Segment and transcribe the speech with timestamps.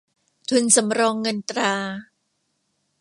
[0.49, 1.73] ทุนสำรองเงินตรา